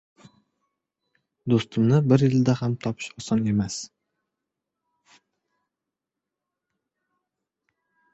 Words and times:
•Do‘stni 1.53 1.99
bir 2.13 2.23
yilda 2.27 2.55
ham 2.61 2.73
topish 2.85 3.09
oson 3.21 3.43
emas 3.51 3.75